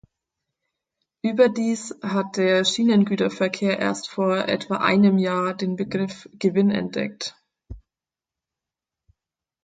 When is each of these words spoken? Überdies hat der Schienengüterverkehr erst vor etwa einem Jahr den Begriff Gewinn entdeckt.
Überdies 1.21 1.95
hat 2.01 2.37
der 2.37 2.65
Schienengüterverkehr 2.65 3.77
erst 3.77 4.09
vor 4.09 4.35
etwa 4.47 4.77
einem 4.77 5.19
Jahr 5.19 5.53
den 5.53 5.75
Begriff 5.75 6.27
Gewinn 6.39 6.71
entdeckt. 6.71 7.35